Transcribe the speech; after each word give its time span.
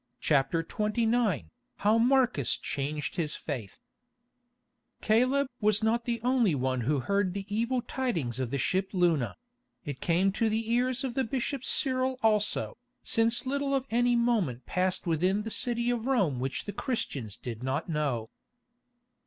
CHAPTER 0.19 0.63
XXIX 0.63 1.45
HOW 1.75 1.99
MARCUS 1.99 2.57
CHANGED 2.57 3.17
HIS 3.17 3.35
FAITH 3.35 3.79
Caleb 4.99 5.45
was 5.59 5.83
not 5.83 6.05
the 6.05 6.19
only 6.23 6.55
one 6.55 6.81
who 6.81 7.01
heard 7.01 7.35
the 7.35 7.45
evil 7.55 7.83
tidings 7.83 8.39
of 8.39 8.49
the 8.49 8.57
ship 8.57 8.89
Luna; 8.93 9.35
it 9.85 10.01
came 10.01 10.31
to 10.31 10.49
the 10.49 10.71
ears 10.71 11.03
of 11.03 11.13
the 11.13 11.23
bishop 11.23 11.63
Cyril 11.63 12.17
also, 12.23 12.79
since 13.03 13.45
little 13.45 13.75
of 13.75 13.85
any 13.91 14.15
moment 14.15 14.65
passed 14.65 15.05
within 15.05 15.43
the 15.43 15.51
city 15.51 15.91
of 15.91 16.07
Rome 16.07 16.39
which 16.39 16.65
the 16.65 16.73
Christians 16.73 17.37
did 17.37 17.61
not 17.61 17.87
know. 17.87 18.31